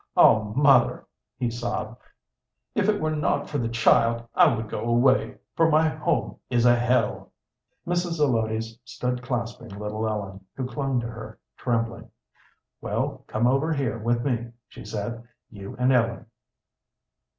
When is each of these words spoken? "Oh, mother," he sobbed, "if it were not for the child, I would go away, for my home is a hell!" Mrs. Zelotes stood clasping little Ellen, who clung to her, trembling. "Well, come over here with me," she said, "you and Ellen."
"Oh, 0.17 0.45
mother," 0.55 1.05
he 1.37 1.51
sobbed, 1.51 2.01
"if 2.73 2.89
it 2.89 2.99
were 2.99 3.15
not 3.15 3.47
for 3.47 3.59
the 3.59 3.69
child, 3.69 4.27
I 4.33 4.51
would 4.51 4.67
go 4.67 4.79
away, 4.79 5.37
for 5.55 5.69
my 5.69 5.89
home 5.89 6.37
is 6.49 6.65
a 6.65 6.75
hell!" 6.75 7.31
Mrs. 7.85 8.13
Zelotes 8.13 8.79
stood 8.83 9.21
clasping 9.21 9.69
little 9.69 10.07
Ellen, 10.09 10.43
who 10.55 10.65
clung 10.65 10.99
to 11.01 11.07
her, 11.07 11.37
trembling. 11.55 12.09
"Well, 12.81 13.25
come 13.27 13.45
over 13.45 13.71
here 13.71 13.99
with 13.99 14.23
me," 14.25 14.47
she 14.67 14.83
said, 14.85 15.23
"you 15.51 15.75
and 15.77 15.93
Ellen." 15.93 16.25